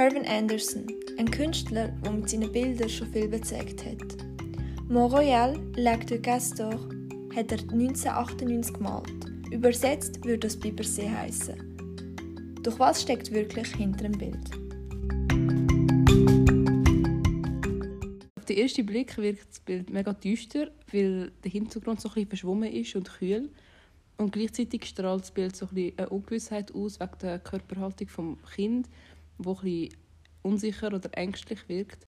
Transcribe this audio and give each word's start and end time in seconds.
Hervin 0.00 0.24
Anderson, 0.24 0.86
ein 1.18 1.30
Künstler, 1.30 1.88
der 1.88 2.12
mit 2.12 2.30
seinen 2.30 2.50
Bildern 2.50 2.88
schon 2.88 3.12
viel 3.12 3.28
bezeugt 3.28 3.84
hat. 3.84 4.16
Mont 4.88 5.12
Royal, 5.12 5.60
Lac 5.76 6.06
de 6.06 6.18
Castor, 6.18 6.72
hat 7.36 7.52
er 7.52 7.58
1998 7.58 8.72
gemalt. 8.72 9.12
Übersetzt 9.50 10.24
würde 10.24 10.38
das 10.38 10.56
Bibersee 10.56 11.10
heißen. 11.10 12.56
Doch 12.62 12.78
was 12.78 13.02
steckt 13.02 13.30
wirklich 13.30 13.74
hinter 13.74 14.08
dem 14.08 14.12
Bild? 14.12 14.50
Auf 18.38 18.44
den 18.46 18.56
ersten 18.56 18.86
Blick 18.86 19.18
wirkt 19.18 19.50
das 19.50 19.60
Bild 19.60 19.90
mega 19.90 20.14
düster, 20.14 20.70
weil 20.92 21.30
der 21.44 21.50
Hintergrund 21.50 22.00
so 22.00 22.08
ein 22.08 22.14
bisschen 22.14 22.28
verschwommen 22.30 22.72
ist 22.72 22.96
und 22.96 23.06
kühl. 23.06 23.50
Und 24.16 24.32
gleichzeitig 24.32 24.84
strahlt 24.86 25.22
das 25.22 25.30
Bild 25.30 25.56
so 25.56 25.66
ein 25.66 25.74
bisschen 25.74 25.98
eine 25.98 26.08
Ungewissheit 26.08 26.74
aus 26.74 27.00
wegen 27.00 27.18
der 27.22 27.38
Körperhaltung 27.38 28.06
des 28.06 28.54
Kindes, 28.54 28.90
wo 29.44 29.58
ein 29.62 29.88
unsicher 30.42 30.92
oder 30.92 31.10
ängstlich 31.16 31.68
wirkt. 31.68 32.06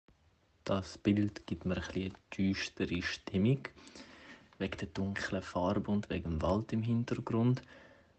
Das 0.65 0.99
Bild 0.99 1.47
gibt 1.47 1.65
mir 1.65 1.77
ein 1.77 1.83
bisschen 1.83 2.15
düstere 2.37 3.03
Stimmung, 3.03 3.61
wegen 4.59 4.79
der 4.79 4.89
dunklen 4.89 5.43
Farbe 5.43 5.91
und 5.91 6.09
wegen 6.11 6.31
dem 6.31 6.43
Wald 6.43 6.73
im 6.73 6.83
Hintergrund. 6.83 7.63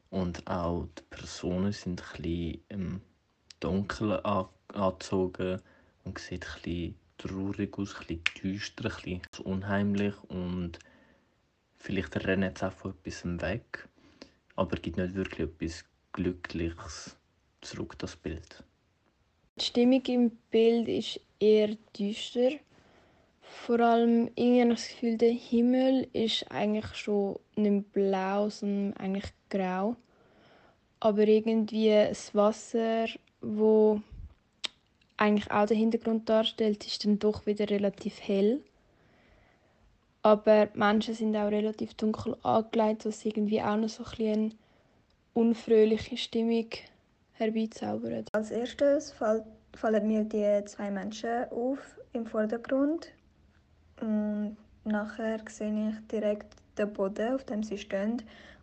Und 0.10 0.46
auch 0.48 0.88
die 0.98 1.04
Personen 1.10 1.72
sind 1.72 2.02
ein 2.02 2.22
bisschen 2.22 2.64
ähm, 2.70 3.02
dunkel 3.60 4.20
angezogen 4.24 5.62
und 6.04 6.20
sieht 6.20 6.42
bisschen 6.42 6.96
traurig 7.18 7.78
aus, 7.78 7.96
bisschen 7.98 8.22
düster, 8.42 8.90
bisschen 8.90 9.22
unheimlich 9.44 10.16
und 10.26 10.80
vielleicht 11.78 12.16
rennen 12.26 12.44
jetzt 12.44 12.64
auch 12.64 12.74
von 12.74 12.92
etwas 12.92 13.24
weg, 13.42 13.88
aber 14.56 14.76
es 14.76 14.82
gibt 14.82 14.98
nicht 14.98 15.16
wirklich 15.16 15.50
etwas 15.50 15.86
Glückliches 16.12 17.18
zurück, 17.62 17.98
das 17.98 18.16
Bild. 18.16 18.64
Die 19.56 19.66
Stimmung 19.66 20.02
im 20.08 20.32
Bild 20.50 20.88
ist 20.88 21.20
eher 21.40 21.78
düster. 21.98 22.54
Vor 23.42 23.80
allem 23.80 24.32
irgendwie 24.36 24.70
das 24.70 24.88
Gefühl, 24.88 25.18
der 25.18 25.32
Himmel 25.32 26.08
ist 26.12 26.50
eigentlich 26.50 26.96
schon 26.96 27.38
nicht 27.56 27.94
blau, 27.94 28.50
sondern 28.50 28.98
eigentlich 28.98 29.32
grau. 29.50 29.96
Aber 31.00 31.28
irgendwie 31.28 31.90
das 31.90 32.34
Wasser, 32.34 33.06
wo 33.42 34.02
eigentlich 35.18 35.52
auch 35.52 35.68
den 35.68 35.78
Hintergrund 35.78 36.28
darstellt, 36.28 36.88
ist 36.88 37.06
dann 37.06 37.20
doch 37.20 37.46
wieder 37.46 37.70
relativ 37.70 38.22
hell. 38.22 38.60
Aber 40.24 40.66
die 40.66 40.80
Menschen 40.80 41.14
sind 41.14 41.36
auch 41.36 41.52
relativ 41.52 41.94
dunkel 41.94 42.38
angelegt, 42.42 43.06
was 43.06 43.24
irgendwie 43.24 43.62
auch 43.62 43.76
noch 43.76 43.90
so 43.90 44.04
ein 44.04 44.34
eine 44.34 44.52
unfröhliche 45.34 46.18
Stimmung 46.18 46.70
herbeizaubert. 47.34 48.30
Als 48.34 48.52
erstes 48.52 49.12
fallen 49.12 50.08
mir 50.08 50.24
die 50.24 50.66
zwei 50.66 50.92
Menschen 50.92 51.46
auf 51.52 52.00
im 52.14 52.26
Vordergrund. 52.26 53.12
Und 54.02 54.58
nachher 54.84 55.40
sehe 55.50 55.90
ich 55.90 56.08
direkt 56.08 56.56
den 56.78 56.94
Boden, 56.94 57.36
auf 57.36 57.44
dem 57.46 57.64
sie 57.64 57.78
stehen. 57.78 58.22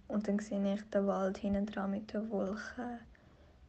Und 0.08 0.26
dann 0.26 0.38
sehe 0.38 0.74
ich 0.74 0.82
den 0.90 1.06
Wald 1.06 1.38
hinten 1.38 1.66
dran 1.66 1.90
mit 1.90 2.12
den 2.12 2.30
Wolken. 2.30 2.98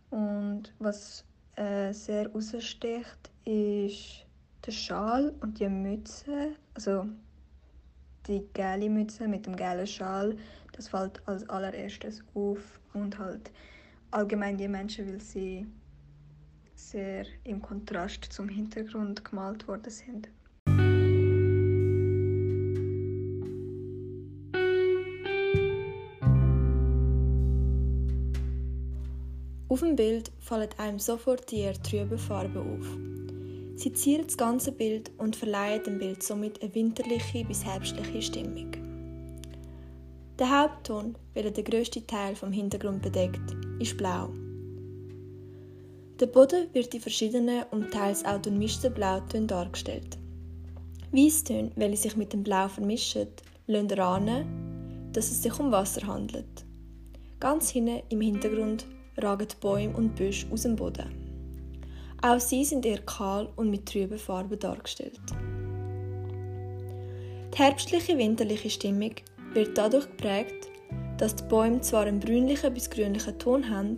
Und 0.10 0.74
was 0.80 1.24
äh, 1.56 1.94
sehr 1.94 2.24
heraussticht, 2.24 3.32
ist 3.46 4.26
der 4.66 4.72
Schal 4.72 5.34
und 5.42 5.60
die 5.60 5.70
Mütze. 5.70 6.56
Also 6.74 7.06
die 8.28 8.46
gelbe 8.54 8.90
Mütze 8.90 9.28
mit 9.28 9.46
dem 9.46 9.56
gelben 9.56 9.88
Schal. 9.88 10.36
Das 10.74 10.90
fällt 10.90 11.22
als 11.28 11.48
allererstes 11.50 12.24
auf. 12.34 12.80
Und 12.94 13.18
halt 13.18 13.52
allgemein 14.12 14.58
die 14.58 14.68
Menschen, 14.68 15.08
weil 15.08 15.22
sie 15.22 15.66
sehr 16.76 17.26
im 17.44 17.62
Kontrast 17.62 18.26
zum 18.26 18.50
Hintergrund 18.50 19.24
gemalt 19.24 19.68
worden 19.68 19.90
sind. 19.90 20.30
Auf 29.70 29.80
dem 29.80 29.96
Bild 29.96 30.34
fallen 30.40 30.68
einem 30.78 31.00
sofort 31.00 31.50
die 31.50 31.60
eher 31.60 31.82
trüben 31.82 32.18
Farben 32.18 32.58
auf. 32.58 33.80
Sie 33.80 33.94
zieren 33.94 34.26
das 34.26 34.36
ganze 34.36 34.74
Bild 34.74 35.12
und 35.18 35.38
verleihen 35.38 35.84
dem 35.84 35.98
Bild 35.98 36.22
somit 36.22 36.62
eine 36.62 36.76
winterliche 36.76 37.46
bis 37.46 37.64
herbstliche 37.64 38.22
Stimmung. 38.22 38.72
Der 40.38 40.50
Hauptton, 40.50 41.18
welcher 41.34 41.52
den 41.52 41.64
grössten 41.64 42.06
Teil 42.06 42.36
vom 42.36 42.52
Hintergrund 42.52 43.02
bedeckt, 43.02 43.56
ist 43.82 43.98
blau. 43.98 44.30
Der 46.20 46.28
Boden 46.28 46.68
wird 46.74 46.94
in 46.94 47.02
verschiedenen 47.02 47.64
und 47.72 47.92
teils 47.92 48.24
auch 48.24 48.40
durchmischten 48.42 48.94
Blautönen 48.94 49.48
dargestellt. 49.48 50.18
Weisstöne, 51.12 51.72
welche 51.76 51.98
sich 51.98 52.16
mit 52.16 52.32
dem 52.32 52.44
Blau 52.44 52.68
vermischen, 52.68 53.28
lassen 53.68 53.90
erahnen, 53.90 55.10
dass 55.14 55.32
es 55.32 55.42
sich 55.42 55.60
um 55.60 55.72
Wasser 55.72 56.06
handelt. 56.06 56.66
Ganz 57.40 57.70
hinten 57.72 58.04
im 58.10 58.22
Hintergrund 58.22 58.86
ragen 59.18 59.48
Bäume 59.60 59.98
und 59.98 60.16
Büsche 60.16 60.46
aus 60.52 60.62
dem 60.62 60.76
Boden. 60.76 61.10
Auch 62.22 62.40
sie 62.40 62.64
sind 62.64 62.86
eher 62.86 63.02
kahl 63.02 63.50
und 63.56 63.72
mit 63.72 63.88
trüben 63.88 64.20
Farben 64.20 64.60
dargestellt. 64.60 65.20
Die 67.54 67.58
herbstliche 67.58 68.18
winterliche 68.18 68.70
Stimmung 68.70 69.16
wird 69.54 69.78
dadurch 69.78 70.06
geprägt, 70.06 70.71
dass 71.22 71.36
die 71.36 71.44
Bäume 71.44 71.82
zwar 71.82 72.06
einen 72.06 72.20
brünlichen 72.20 72.74
bis 72.74 72.90
grünlichen 72.90 73.38
Ton 73.38 73.70
haben, 73.70 73.98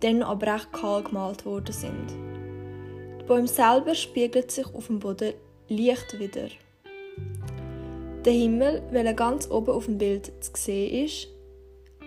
dann 0.00 0.24
aber 0.24 0.54
recht 0.54 0.72
kahl 0.72 1.04
gemalt 1.04 1.46
worden 1.46 1.72
sind. 1.72 2.10
Die 3.20 3.24
Bäume 3.24 3.46
selber 3.46 3.94
spiegeln 3.94 4.48
sich 4.48 4.66
auf 4.74 4.88
dem 4.88 4.98
Boden 4.98 5.34
leicht 5.68 6.18
wieder. 6.18 6.48
Der 8.24 8.32
Himmel, 8.32 8.82
welcher 8.90 9.14
ganz 9.14 9.48
oben 9.48 9.70
auf 9.70 9.84
dem 9.84 9.98
Bild 9.98 10.32
zu 10.40 10.50
sehen 10.56 11.04
ist, 11.04 11.28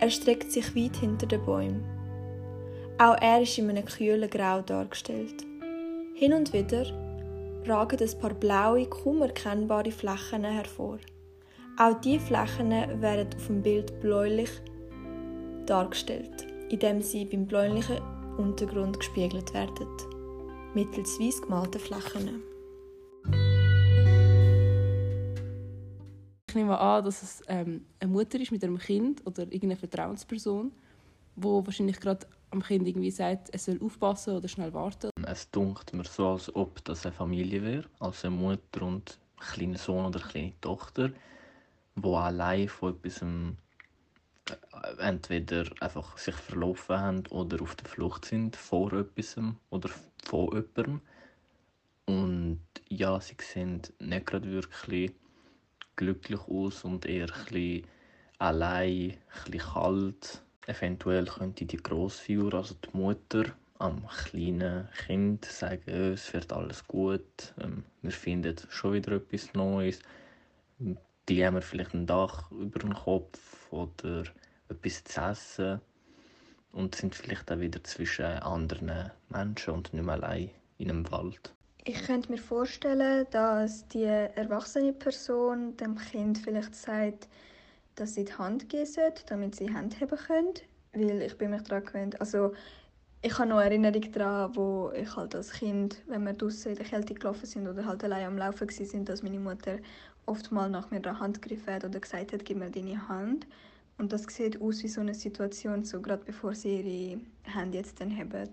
erstreckt 0.00 0.52
sich 0.52 0.76
weit 0.76 0.96
hinter 0.96 1.26
den 1.26 1.42
Bäumen. 1.46 1.82
Auch 2.98 3.16
er 3.22 3.40
ist 3.40 3.56
in 3.56 3.70
einem 3.70 3.86
kühlen 3.86 4.28
Grau 4.28 4.60
dargestellt. 4.60 5.46
Hin 6.14 6.34
und 6.34 6.52
wieder 6.52 6.84
ragen 7.66 7.98
ein 7.98 8.18
paar 8.20 8.34
blaue, 8.34 8.84
kaum 8.84 9.22
erkennbare 9.22 9.90
Flächen 9.90 10.44
hervor. 10.44 10.98
Auch 11.82 12.00
diese 12.00 12.24
Flächen 12.24 12.70
werden 12.70 13.28
auf 13.34 13.46
dem 13.48 13.60
Bild 13.60 13.98
bläulich 14.00 14.50
dargestellt, 15.66 16.46
indem 16.68 17.02
sie 17.02 17.24
beim 17.24 17.44
bläulichen 17.44 17.98
Untergrund 18.36 19.00
gespiegelt 19.00 19.52
werden, 19.52 19.88
mittels 20.74 21.18
weiß 21.18 21.42
gemalten 21.42 21.80
Flächen. 21.80 22.40
Ich 26.48 26.54
nehme 26.54 26.78
an, 26.78 27.04
dass 27.04 27.20
es 27.20 27.42
ähm, 27.48 27.84
eine 27.98 28.12
Mutter 28.12 28.38
ist 28.38 28.52
mit 28.52 28.62
einem 28.62 28.78
Kind 28.78 29.26
oder 29.26 29.42
irgendeine 29.42 29.74
Vertrauensperson, 29.74 30.70
wo 31.34 31.66
wahrscheinlich 31.66 31.98
gerade 31.98 32.28
am 32.52 32.62
Kind 32.62 32.86
irgendwie 32.86 33.10
sagt, 33.10 33.48
es 33.52 33.64
soll 33.64 33.80
aufpassen 33.82 34.36
oder 34.36 34.46
schnell 34.46 34.72
warten. 34.72 35.10
Es 35.26 35.50
dunkt 35.50 35.92
mir 35.94 36.04
so, 36.04 36.28
als 36.28 36.54
ob 36.54 36.84
das 36.84 37.04
eine 37.04 37.12
Familie 37.12 37.60
wäre, 37.60 37.86
als 37.98 38.24
eine 38.24 38.36
Mutter 38.36 38.82
und 38.82 39.18
ein 39.36 39.46
kleiner 39.52 39.78
Sohn 39.78 40.06
oder 40.06 40.20
eine 40.20 40.30
kleine 40.30 40.60
Tochter, 40.60 41.10
wo 41.94 42.16
allein 42.16 42.68
von 42.68 42.94
etwas 42.94 43.22
äh, 43.22 43.56
entweder 44.98 45.64
einfach 45.80 46.18
sich 46.18 46.34
verlaufen 46.34 46.98
haben 46.98 47.26
oder 47.28 47.62
auf 47.62 47.74
der 47.76 47.88
Flucht 47.88 48.24
sind 48.24 48.56
vor 48.56 48.92
etwas 48.92 49.36
oder 49.70 49.90
von 50.24 50.46
jemandem. 50.52 51.00
Und 52.06 52.62
ja, 52.88 53.20
sie 53.20 53.36
sehen 53.40 53.82
nicht 53.98 54.26
gerade 54.26 54.50
wirklich 54.50 55.12
glücklich 55.96 56.40
aus 56.40 56.84
und 56.84 57.06
eher 57.06 57.28
ein 57.50 57.86
allein, 58.38 59.16
ein 59.46 59.58
kalt 59.58 60.42
Eventuell 60.66 61.24
könnte 61.24 61.64
die 61.64 61.76
Grossfigur, 61.76 62.54
also 62.54 62.74
die 62.74 62.96
Mutter, 62.96 63.46
am 63.78 64.06
kleinen 64.06 64.88
Kind 65.06 65.44
sagen, 65.44 65.90
es 65.90 66.32
wird 66.32 66.52
alles 66.52 66.86
gut, 66.86 67.52
ähm, 67.60 67.82
wir 68.00 68.12
finden 68.12 68.54
schon 68.68 68.92
wieder 68.92 69.12
etwas 69.12 69.52
Neues. 69.54 69.98
Die 71.28 71.44
haben 71.44 71.54
wir 71.54 71.62
vielleicht 71.62 71.94
ein 71.94 72.06
Dach 72.06 72.50
über 72.50 72.78
dem 72.80 72.94
Kopf 72.94 73.70
oder 73.70 74.24
etwas 74.68 75.04
zu 75.04 75.20
essen 75.20 75.80
und 76.72 76.94
sind 76.94 77.14
vielleicht 77.14 77.50
auch 77.52 77.60
wieder 77.60 77.82
zwischen 77.84 78.24
anderen 78.24 79.10
Menschen 79.28 79.74
und 79.74 79.92
nicht 79.94 80.04
mehr 80.04 80.14
allein 80.14 80.50
in 80.78 80.90
einem 80.90 81.10
Wald. 81.10 81.54
Ich 81.84 82.04
könnte 82.04 82.30
mir 82.30 82.38
vorstellen, 82.38 83.26
dass 83.30 83.86
die 83.88 84.04
erwachsene 84.04 84.92
Person 84.92 85.76
dem 85.76 85.96
Kind 85.96 86.38
vielleicht 86.38 86.74
sagt, 86.74 87.28
dass 87.96 88.14
sie 88.14 88.24
die 88.24 88.34
Hand 88.34 88.68
geben 88.68 88.86
sollte, 88.86 89.24
damit 89.26 89.56
sie 89.56 89.72
Hand 89.72 90.00
haben 90.00 90.16
können. 90.16 90.54
Weil 90.92 91.22
ich 91.22 91.36
bin 91.38 91.50
mich 91.50 91.62
daran 91.62 91.84
gewöhnt. 91.84 92.20
Also, 92.20 92.52
ich 93.22 93.38
habe 93.38 93.48
noch 93.48 93.60
Erinnerung 93.60 94.12
daran, 94.12 94.54
wo 94.56 94.90
ich 94.94 95.14
halt 95.16 95.34
als 95.34 95.52
Kind, 95.52 96.02
wenn 96.06 96.24
wir 96.24 96.34
draußen 96.34 96.72
in 96.72 96.78
der 96.78 96.86
Kälte 96.86 97.14
gelaufen 97.14 97.46
sind 97.46 97.68
oder 97.68 97.84
halt 97.84 98.02
allein 98.04 98.26
am 98.26 98.38
Laufen 98.38 98.68
sind, 98.68 99.08
dass 99.08 99.22
meine 99.22 99.38
Mutter 99.38 99.78
oftmals 100.26 100.70
nach 100.70 100.90
mir 100.90 100.98
eine 101.04 101.18
Hand 101.18 101.42
gegriffen 101.42 101.74
hat 101.74 101.84
oder 101.84 102.00
gesagt 102.00 102.32
hat, 102.32 102.44
gib 102.44 102.58
mir 102.58 102.70
deine 102.70 103.08
Hand. 103.08 103.46
Und 103.98 104.12
das 104.12 104.24
sieht 104.24 104.60
aus 104.60 104.82
wie 104.82 104.88
so 104.88 105.00
eine 105.00 105.14
Situation, 105.14 105.84
so 105.84 106.00
gerade 106.00 106.24
bevor 106.24 106.54
sie 106.54 106.80
ihre 106.80 107.20
Hand 107.54 107.74
jetzt 107.74 108.00
dann 108.00 108.16
haben. 108.16 108.48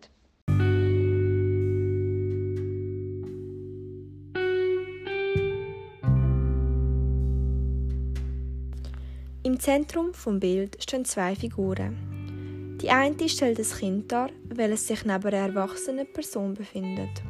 Im 9.42 9.60
Zentrum 9.60 10.14
vom 10.14 10.40
Bild 10.40 10.78
stehen 10.84 11.06
zwei 11.06 11.34
Figuren. 11.34 12.78
Die 12.82 12.92
eine 12.92 13.28
stellt 13.28 13.58
ein 13.58 13.66
Kind 13.66 14.12
dar, 14.12 14.30
weil 14.54 14.72
es 14.72 14.88
sich 14.88 15.04
neben 15.04 15.26
einer 15.26 15.38
erwachsenen 15.38 16.06
Person 16.14 16.54
befindet. 16.54 17.24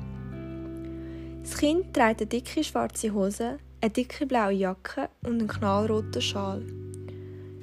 Das 1.42 1.58
Kind 1.58 1.94
trägt 1.94 2.22
eine 2.22 2.28
dicke 2.28 2.64
schwarze 2.64 3.14
Hose, 3.14 3.58
eine 3.82 3.92
dicke 3.92 4.26
blaue 4.26 4.52
Jacke 4.52 5.10
und 5.24 5.40
einen 5.40 5.48
knallroten 5.48 6.22
Schal. 6.22 6.62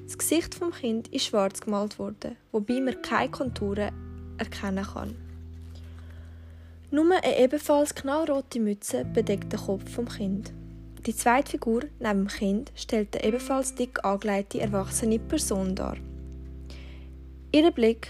Das 0.05 0.17
Gesicht 0.17 0.55
vom 0.55 0.73
Kind 0.73 1.09
ist 1.09 1.27
schwarz 1.27 1.61
gemalt 1.61 1.99
worden, 1.99 2.37
wobei 2.53 2.81
man 2.81 3.03
keine 3.03 3.31
Konturen 3.31 3.93
erkennen 4.39 4.85
kann. 4.85 5.15
Nur 6.91 7.07
eine 7.23 7.39
ebenfalls 7.39 7.95
knallrote 7.95 8.61
Mütze 8.61 9.05
bedeckt 9.05 9.53
den 9.53 9.61
Kopf 9.61 9.91
vom 9.91 10.09
Kind. 10.09 10.53
Die 11.05 11.15
zweite 11.15 11.53
Figur 11.53 11.83
neben 12.01 12.27
dem 12.27 12.29
Kind 12.29 12.73
stellt 12.75 13.17
eine 13.17 13.25
ebenfalls 13.25 13.75
dick 13.75 14.05
angelegte 14.05 14.61
erwachsene 14.61 15.19
Person 15.19 15.75
dar. 15.75 15.97
Ihr 17.53 17.71
Blick 17.71 18.09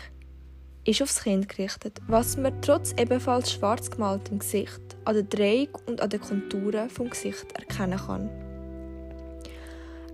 ist 0.86 1.02
aufs 1.02 1.22
Kind 1.22 1.48
gerichtet, 1.48 2.00
was 2.06 2.36
man 2.36 2.60
trotz 2.62 2.94
ebenfalls 2.98 3.52
schwarz 3.52 3.90
gemaltem 3.90 4.38
Gesicht 4.38 4.80
an 5.04 5.14
der 5.14 5.24
Drehung 5.24 5.68
und 5.86 6.00
an 6.00 6.10
den 6.10 6.20
Konturen 6.20 6.88
vom 6.88 7.10
Gesicht 7.10 7.46
erkennen 7.54 7.98
kann. 7.98 8.30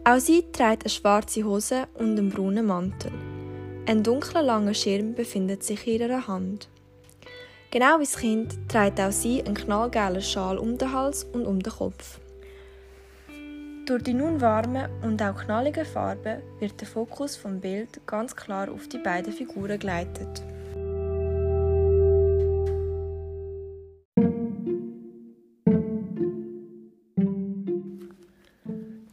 Auch 0.04 0.18
sie 0.18 0.42
trägt 0.50 0.84
eine 0.84 0.90
schwarze 0.90 1.44
Hose 1.44 1.86
und 1.94 2.18
einen 2.18 2.30
braunen 2.30 2.66
Mantel. 2.66 3.12
Ein 3.86 4.02
dunkler 4.02 4.42
langer 4.42 4.74
Schirm 4.74 5.14
befindet 5.14 5.62
sich 5.62 5.86
in 5.86 6.00
ihrer 6.00 6.26
Hand. 6.26 6.68
Genau 7.70 7.98
wie 7.98 8.04
das 8.04 8.16
Kind 8.16 8.68
trägt 8.68 9.00
auch 9.00 9.12
sie 9.12 9.42
einen 9.42 9.54
knallgelben 9.54 10.22
Schal 10.22 10.58
um 10.58 10.76
den 10.76 10.92
Hals 10.92 11.24
und 11.24 11.46
um 11.46 11.62
den 11.62 11.72
Kopf. 11.72 12.18
Durch 13.86 14.02
die 14.02 14.14
nun 14.14 14.40
warmen 14.40 14.88
und 15.02 15.20
auch 15.22 15.36
knalligen 15.36 15.84
Farben 15.84 16.42
wird 16.60 16.80
der 16.80 16.88
Fokus 16.88 17.36
vom 17.36 17.60
Bild 17.60 18.00
ganz 18.06 18.36
klar 18.36 18.70
auf 18.70 18.88
die 18.88 18.98
beiden 18.98 19.32
Figuren 19.32 19.78
geleitet. 19.78 20.42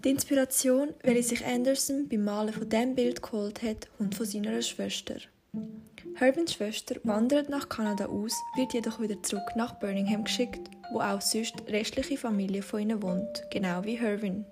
Die 0.06 0.12
Inspiration, 0.12 0.94
welche 1.04 1.24
sich 1.24 1.46
Anderson 1.46 2.07
beim 2.07 2.24
Malen 2.24 2.54
von 2.54 2.69
diesem 2.69 2.96
Bild 2.96 3.22
geholt 3.22 3.62
hat, 3.62 3.90
kommt 3.98 4.16
von 4.16 4.25
seiner 4.25 4.62
Schwester. 4.62 5.16
Hervins 6.16 6.54
Schwester 6.54 6.96
wandert 7.04 7.50
nach 7.50 7.68
Kanada 7.68 8.06
aus, 8.06 8.31
wird 8.56 8.74
jedoch 8.74 9.01
wieder 9.01 9.22
zurück 9.24 9.57
nach 9.57 9.78
Birmingham 9.78 10.24
geschickt, 10.24 10.69
wo 10.94 11.01
auch 11.01 11.19
sonst 11.19 11.56
die 11.68 11.72
restliche 11.74 12.16
Familie 12.16 12.62
von 12.62 12.80
ihnen 12.80 13.04
wohnt, 13.04 13.44
genau 13.51 13.84
wie 13.84 14.00
Hervin. 14.00 14.46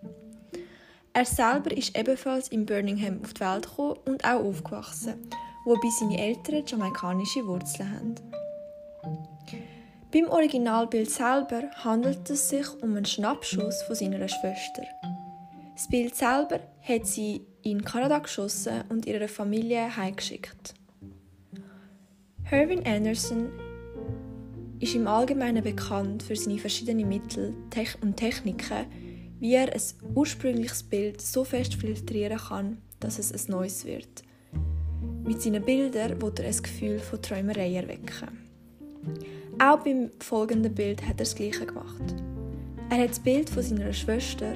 Er 1.13 1.23
selber 1.23 1.71
ist 1.71 1.97
ebenfalls 1.97 2.49
in 2.49 2.65
Birmingham 2.65 3.21
auf 3.23 3.33
die 3.33 3.39
Welt 3.39 3.69
gekommen 3.69 3.99
und 4.05 4.25
auch 4.25 4.43
aufgewachsen, 4.43 5.29
wobei 5.63 5.89
seine 5.97 6.19
Eltern 6.19 6.65
jamaikanische 6.67 7.47
Wurzeln 7.47 7.89
haben. 7.89 8.15
Beim 10.11 10.27
Originalbild 10.29 11.09
selber 11.09 11.69
handelt 11.83 12.29
es 12.29 12.49
sich 12.49 12.67
um 12.81 12.97
einen 12.97 13.05
Schnappschuss 13.05 13.83
von 13.83 13.95
seiner 13.95 14.27
Schwester. 14.27 14.83
Das 15.77 15.87
Bild 15.87 16.15
selber 16.15 16.59
hat 16.81 17.05
sie 17.05 17.45
in 17.61 17.85
Kanada 17.85 18.17
geschossen 18.17 18.83
und 18.89 19.05
ihrer 19.05 19.27
Familie 19.27 19.95
heimgeschickt. 19.95 20.73
Hervin 22.41 22.83
Anderson 22.83 23.51
ist 24.79 24.95
im 24.95 25.05
Allgemeinen 25.05 25.63
bekannt 25.63 26.23
für 26.23 26.35
seine 26.35 26.57
verschiedenen 26.57 27.07
Mittel 27.07 27.53
und 28.01 28.17
Techniken, 28.17 28.87
wie 29.39 29.53
er 29.53 29.71
ein 29.71 29.81
ursprüngliches 30.15 30.81
Bild 30.81 31.21
so 31.21 31.43
fest 31.43 31.75
filtrieren 31.75 32.39
kann, 32.39 32.81
dass 32.99 33.19
es 33.19 33.31
ein 33.31 33.51
neues 33.51 33.85
wird. 33.85 34.23
Mit 35.25 35.43
seinen 35.43 35.63
Bildern 35.63 36.19
will 36.19 36.33
er 36.39 36.45
ein 36.45 36.63
Gefühl 36.63 36.97
von 36.97 37.21
Träumerei 37.21 37.75
erwecken. 37.75 38.47
Auch 39.59 39.83
beim 39.83 40.09
folgenden 40.23 40.73
Bild 40.73 41.03
hat 41.03 41.09
er 41.09 41.17
das 41.17 41.35
Gleiche 41.35 41.67
gemacht. 41.67 42.15
Er 42.89 43.03
hat 43.03 43.11
das 43.11 43.19
Bild 43.19 43.47
von 43.47 43.61
seiner 43.61 43.93
Schwester 43.93 44.55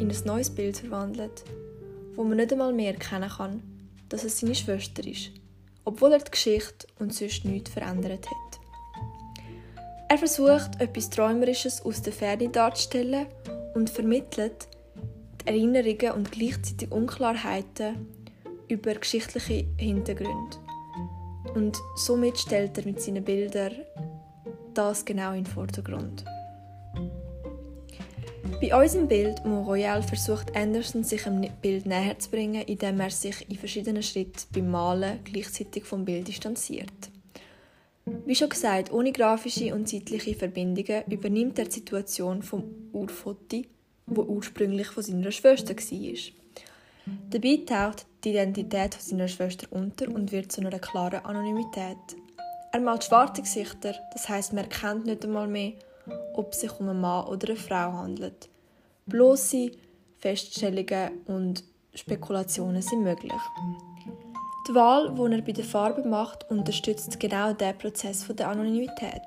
in 0.00 0.10
ein 0.10 0.24
neues 0.24 0.50
Bild 0.50 0.78
verwandelt, 0.78 1.44
wo 2.16 2.24
man 2.24 2.38
nicht 2.38 2.52
einmal 2.52 2.72
mehr 2.72 2.94
erkennen 2.94 3.28
kann, 3.28 3.62
dass 4.08 4.24
es 4.24 4.40
seine 4.40 4.54
Schwester 4.54 5.06
ist, 5.06 5.30
obwohl 5.84 6.12
er 6.12 6.18
die 6.18 6.30
Geschichte 6.30 6.86
und 6.98 7.14
sonst 7.14 7.44
nichts 7.44 7.70
verändert 7.70 8.26
hat. 8.26 8.60
Er 10.08 10.18
versucht, 10.18 10.80
etwas 10.80 11.10
Träumerisches 11.10 11.82
aus 11.82 12.02
der 12.02 12.12
Ferne 12.12 12.48
darzustellen 12.48 13.26
und 13.74 13.90
vermittelt 13.90 14.66
die 15.42 15.46
Erinnerungen 15.46 16.12
und 16.12 16.32
gleichzeitig 16.32 16.90
Unklarheiten 16.90 18.08
über 18.68 18.94
geschichtliche 18.94 19.66
Hintergründe. 19.76 20.56
Und 21.54 21.78
somit 21.96 22.38
stellt 22.38 22.78
er 22.78 22.84
mit 22.84 23.00
seinen 23.00 23.24
Bildern 23.24 23.74
das 24.74 25.04
genau 25.04 25.30
in 25.32 25.44
den 25.44 25.46
Vordergrund. 25.46 26.24
Bei 28.60 28.78
unserem 28.78 29.08
Bild 29.08 29.42
Mont 29.46 29.66
Royal 29.66 30.02
versucht 30.02 30.54
Anderson 30.54 31.02
sich 31.02 31.22
dem 31.22 31.40
Bild 31.62 31.86
näher 31.86 32.18
zu 32.18 32.30
bringen, 32.30 32.60
indem 32.62 33.00
er 33.00 33.08
sich 33.08 33.48
in 33.48 33.56
verschiedenen 33.56 34.02
Schritten 34.02 34.42
beim 34.52 34.70
Malen 34.70 35.20
gleichzeitig 35.24 35.84
vom 35.84 36.04
Bild 36.04 36.28
distanziert. 36.28 36.92
Wie 38.04 38.34
schon 38.34 38.50
gesagt, 38.50 38.92
ohne 38.92 39.12
grafische 39.12 39.74
und 39.74 39.88
zeitliche 39.88 40.34
Verbindungen 40.34 41.04
übernimmt 41.10 41.58
er 41.58 41.64
die 41.64 41.70
Situation 41.70 42.42
vom 42.42 42.64
Urfoto, 42.92 43.62
wo 44.04 44.22
ursprünglich 44.24 44.88
von 44.88 45.04
seiner 45.04 45.32
Schwester 45.32 45.74
war. 45.74 46.32
Dabei 47.30 47.60
taucht 47.64 48.06
die 48.24 48.30
Identität 48.30 48.94
von 48.94 49.02
seiner 49.02 49.28
Schwester 49.28 49.68
unter 49.70 50.06
und 50.08 50.32
wird 50.32 50.52
zu 50.52 50.60
einer 50.60 50.78
klaren 50.78 51.24
Anonymität. 51.24 51.96
Er 52.72 52.80
malt 52.80 53.04
schwarze 53.04 53.40
Gesichter, 53.40 53.94
das 54.12 54.28
heißt, 54.28 54.52
man 54.52 54.64
erkennt 54.64 55.06
nicht 55.06 55.24
einmal 55.24 55.48
mehr, 55.48 55.72
ob 56.40 56.52
es 56.52 56.60
sich 56.60 56.80
um 56.80 56.88
einen 56.88 57.00
Mann 57.00 57.26
oder 57.26 57.48
eine 57.48 57.56
Frau 57.56 57.92
handelt. 57.92 58.48
Bloße 59.06 59.70
Feststellungen 60.18 61.20
und 61.26 61.64
Spekulationen 61.94 62.82
sind 62.82 63.02
möglich. 63.02 63.32
Die 64.68 64.74
Wahl, 64.74 65.14
die 65.14 65.34
er 65.34 65.42
bei 65.42 65.52
der 65.52 65.64
Farbe 65.64 66.06
macht, 66.06 66.50
unterstützt 66.50 67.18
genau 67.18 67.52
diesen 67.52 67.78
Prozess 67.78 68.26
der 68.28 68.48
Anonymität. 68.48 69.22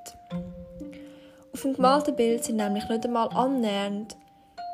Auf 1.54 1.62
dem 1.62 1.74
gemalten 1.74 2.16
Bild 2.16 2.44
sind 2.44 2.58
nämlich 2.58 2.88
nicht 2.90 3.06
einmal 3.06 3.30
annähernd 3.30 4.16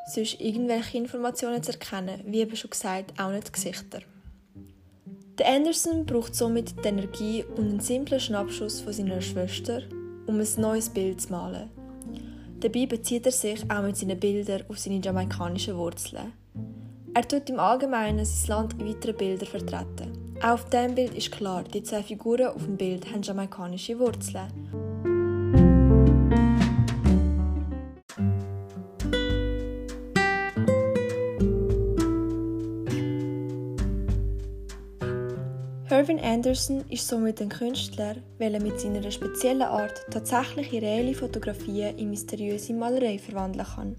sonst 0.10 0.40
irgendwelche 0.40 0.98
Informationen 0.98 1.62
zu 1.62 1.72
erkennen, 1.72 2.22
wie 2.26 2.40
eben 2.40 2.56
schon 2.56 2.72
gesagt, 2.72 3.20
auch 3.20 3.32
nicht 3.32 3.54
Gesichter. 3.54 4.00
Der 5.38 5.48
Anderson 5.48 6.06
braucht 6.06 6.36
somit 6.36 6.84
die 6.84 6.88
Energie 6.88 7.46
und 7.56 7.70
einen 7.70 7.80
simplen 7.80 8.20
Schnappschuss 8.20 8.82
von 8.82 8.92
seiner 8.92 9.22
Schwester, 9.22 9.82
um 10.28 10.40
ein 10.40 10.48
neues 10.58 10.90
Bild 10.90 11.22
zu 11.22 11.32
malen. 11.32 11.70
Dabei 12.62 12.86
bezieht 12.88 13.26
er 13.26 13.32
sich 13.32 13.64
auch 13.72 13.82
mit 13.82 13.96
seinen 13.96 14.20
Bildern 14.20 14.64
auf 14.68 14.78
seine 14.78 15.00
jamaikanischen 15.00 15.78
Wurzeln. 15.78 16.34
Er 17.14 17.28
tut 17.28 17.50
im 17.50 17.60
Allgemeinen 17.60 18.26
sein 18.26 18.50
Land 18.50 18.74
in 18.74 18.88
weiteren 18.88 19.16
Bildern 19.16 19.48
vertreten. 19.48 20.36
Auch 20.42 20.56
auf 20.56 20.70
diesem 20.70 20.94
Bild 20.94 21.16
ist 21.16 21.32
klar, 21.32 21.64
die 21.64 21.84
zwei 21.84 22.04
Figuren 22.04 22.48
auf 22.48 22.64
dem 22.64 22.76
Bild 22.76 23.10
haben 23.12 23.22
jamaikanische 23.22 23.98
Wurzeln. 23.98 24.48
Irvin 35.92 36.20
Anderson 36.20 36.86
ist 36.90 37.08
somit 37.08 37.42
ein 37.42 37.50
Künstler, 37.50 38.16
der 38.40 38.62
mit 38.62 38.80
seiner 38.80 39.10
speziellen 39.10 39.64
Art 39.64 40.06
tatsächliche 40.12 40.84
reelle 40.84 41.16
Fotografien 41.16 41.98
in 41.98 42.12
mysteriöse 42.12 42.74
Malerei 42.74 43.18
verwandeln 43.18 43.66
kann, 43.66 43.96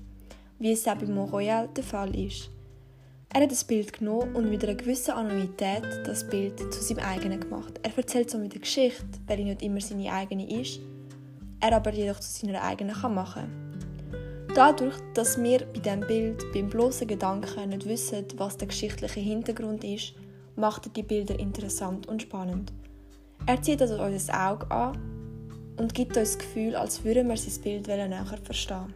wie 0.60 0.70
es 0.70 0.86
auch 0.86 0.94
bei 0.94 1.06
Mont 1.06 1.32
Royal 1.32 1.68
der 1.76 1.82
Fall 1.82 2.14
ist. 2.14 2.48
Er 3.34 3.42
hat 3.42 3.50
das 3.50 3.64
Bild 3.64 3.92
genommen 3.92 4.36
und 4.36 4.48
mit 4.48 4.62
einer 4.62 4.76
gewissen 4.76 5.10
Anonymität 5.10 5.82
das 6.06 6.22
Bild 6.28 6.60
zu 6.72 6.80
seinem 6.80 7.04
eigenen 7.04 7.40
gemacht. 7.40 7.80
Er 7.82 7.96
erzählt 7.96 8.30
somit 8.30 8.52
eine 8.52 8.60
Geschichte, 8.60 9.04
welche 9.26 9.44
nicht 9.44 9.62
immer 9.62 9.80
seine 9.80 10.12
eigene 10.12 10.60
ist, 10.60 10.78
er 11.58 11.72
aber 11.74 11.92
jedoch 11.92 12.20
zu 12.20 12.46
seiner 12.46 12.62
eigenen 12.62 12.94
kann 12.94 13.14
machen 13.14 13.70
Dadurch, 14.54 14.96
dass 15.14 15.40
wir 15.40 15.60
bei 15.60 15.80
diesem 15.80 16.00
Bild 16.00 16.44
beim 16.52 16.68
bloßen 16.68 17.06
Gedanken 17.06 17.68
nicht 17.68 17.86
wissen, 17.86 18.26
was 18.36 18.56
der 18.56 18.66
geschichtliche 18.68 19.20
Hintergrund 19.20 19.84
ist, 19.84 20.14
macht 20.60 20.86
er 20.86 20.92
die 20.92 21.02
Bilder 21.02 21.38
interessant 21.38 22.06
und 22.06 22.22
spannend. 22.22 22.72
Er 23.46 23.60
zieht 23.62 23.80
also 23.80 24.00
unser 24.00 24.50
Auge 24.50 24.70
an 24.70 24.98
und 25.78 25.94
gibt 25.94 26.16
uns 26.16 26.32
das 26.32 26.38
Gefühl, 26.38 26.76
als 26.76 27.02
würden 27.04 27.28
wir 27.28 27.36
sein 27.36 27.62
Bild 27.62 27.86
näher 27.86 28.26
verstehen. 28.44 28.94